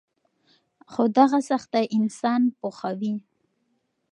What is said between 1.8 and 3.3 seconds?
انسان پوخوي.